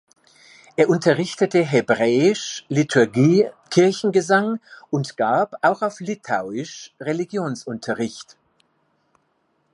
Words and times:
Er 0.77 0.89
unterrichtete 0.89 1.61
Hebräisch, 1.63 2.65
Liturgie, 2.69 3.47
Kirchengesang 3.69 4.59
und 4.89 5.15
gab, 5.15 5.57
auch 5.61 5.83
auf 5.83 5.99
litauisch, 5.99 6.91
Religionsunterricht. 6.99 8.35